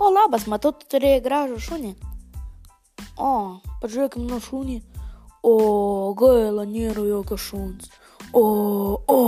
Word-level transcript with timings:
O, 0.00 0.08
labas, 0.08 0.46
matau, 0.48 0.72
tu 0.72 0.86
turėjai 0.88 1.20
gražų 1.20 1.58
šunį. 1.60 1.90
O, 3.20 3.32
pažiūrėkime 3.82 4.30
nuo 4.30 4.38
šunį. 4.40 4.78
O, 5.44 5.52
gaila, 6.16 6.64
nėra 6.64 7.04
jokio 7.04 7.36
šuns. 7.36 7.90
O, 8.32 8.44
o. 9.04 9.18